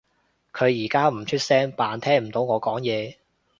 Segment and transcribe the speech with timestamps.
[0.51, 3.17] 佢而家唔出聲扮聽唔到我講嘢